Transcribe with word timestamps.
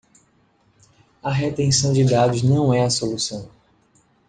A 1.21 1.31
retenção 1.31 1.93
de 1.93 2.03
dados 2.03 2.41
não 2.41 2.73
é 2.73 2.83
a 2.83 2.89
solução! 2.89 3.51